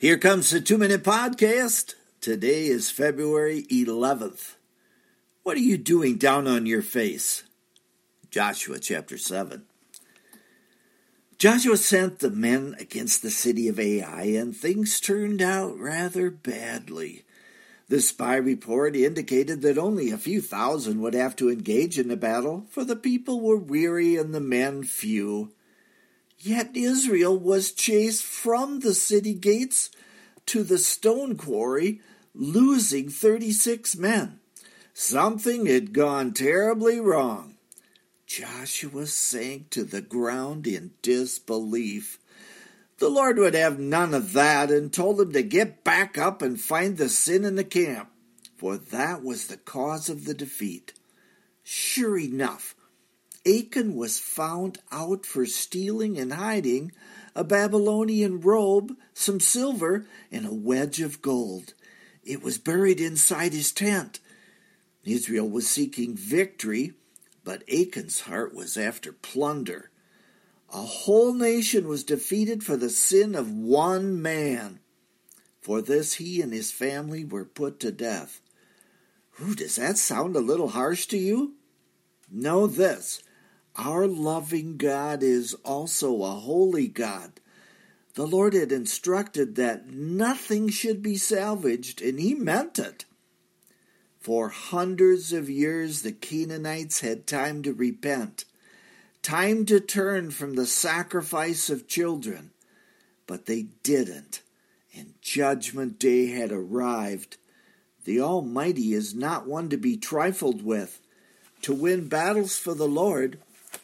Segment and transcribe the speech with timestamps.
[0.00, 1.94] Here comes the two minute podcast.
[2.20, 4.54] Today is February 11th.
[5.42, 7.42] What are you doing down on your face?
[8.30, 9.64] Joshua chapter 7.
[11.36, 17.24] Joshua sent the men against the city of Ai, and things turned out rather badly.
[17.88, 22.16] The spy report indicated that only a few thousand would have to engage in the
[22.16, 25.50] battle, for the people were weary and the men few.
[26.40, 29.90] Yet Israel was chased from the city gates
[30.46, 32.00] to the stone quarry,
[32.34, 34.38] losing 36 men.
[34.94, 37.56] Something had gone terribly wrong.
[38.26, 42.18] Joshua sank to the ground in disbelief.
[42.98, 46.60] The Lord would have none of that and told him to get back up and
[46.60, 48.10] find the sin in the camp,
[48.56, 50.92] for that was the cause of the defeat.
[51.62, 52.74] Sure enough,
[53.48, 56.92] Achan was found out for stealing and hiding
[57.34, 61.72] a Babylonian robe, some silver, and a wedge of gold.
[62.24, 64.20] It was buried inside his tent.
[65.04, 66.92] Israel was seeking victory,
[67.42, 69.90] but Achan's heart was after plunder.
[70.70, 74.80] A whole nation was defeated for the sin of one man.
[75.62, 78.42] For this, he and his family were put to death.
[79.42, 81.54] Ooh, does that sound a little harsh to you?
[82.30, 83.22] Know this
[83.78, 87.40] our loving God is also a holy God.
[88.14, 93.04] The Lord had instructed that nothing should be salvaged, and He meant it.
[94.18, 98.44] For hundreds of years, the Canaanites had time to repent,
[99.22, 102.50] time to turn from the sacrifice of children,
[103.28, 104.42] but they didn't,
[104.92, 107.36] and Judgment Day had arrived.
[108.04, 111.00] The Almighty is not one to be trifled with.
[111.62, 113.38] To win battles for the Lord,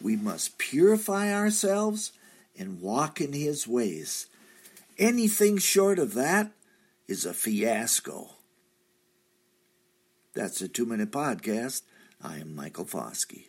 [0.00, 2.12] we must purify ourselves
[2.58, 4.26] and walk in His ways.
[4.98, 6.52] Anything short of that
[7.08, 8.30] is a fiasco.
[10.34, 11.82] That's a two minute podcast.
[12.22, 13.46] I am Michael Foskey.